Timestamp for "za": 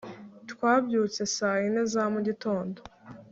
1.93-2.03